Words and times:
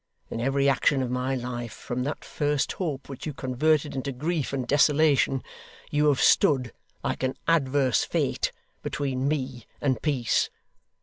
In 0.31 0.41
every 0.41 0.67
action 0.67 1.03
of 1.03 1.11
my 1.11 1.35
life, 1.35 1.71
from 1.71 2.01
that 2.05 2.25
first 2.25 2.71
hope 2.71 3.07
which 3.07 3.27
you 3.27 3.35
converted 3.35 3.93
into 3.95 4.11
grief 4.11 4.51
and 4.51 4.65
desolation, 4.67 5.43
you 5.91 6.07
have 6.07 6.19
stood, 6.19 6.73
like 7.03 7.21
an 7.21 7.35
adverse 7.47 8.03
fate, 8.03 8.51
between 8.81 9.27
me 9.27 9.67
and 9.79 10.01
peace. 10.01 10.49